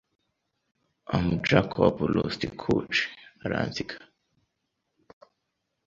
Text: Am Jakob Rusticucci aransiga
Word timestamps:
Am 1.15 1.27
Jakob 1.49 1.95
Rusticucci 2.13 3.03
aransiga 3.45 3.95